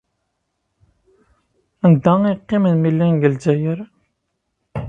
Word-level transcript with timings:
Anda 1.85 2.13
ay 2.29 2.37
qqimen 2.39 2.75
mi 2.81 2.89
llan 2.93 3.13
deg 3.19 3.25
Lezzayer? 3.31 3.79